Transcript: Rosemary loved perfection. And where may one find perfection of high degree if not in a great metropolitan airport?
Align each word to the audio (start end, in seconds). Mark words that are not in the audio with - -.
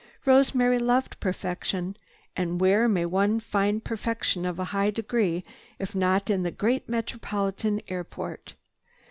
Rosemary 0.25 0.79
loved 0.79 1.19
perfection. 1.19 1.95
And 2.35 2.59
where 2.59 2.87
may 2.89 3.05
one 3.05 3.39
find 3.39 3.83
perfection 3.83 4.47
of 4.47 4.57
high 4.57 4.89
degree 4.89 5.43
if 5.77 5.93
not 5.93 6.27
in 6.31 6.43
a 6.43 6.49
great 6.49 6.89
metropolitan 6.89 7.83
airport? 7.87 8.55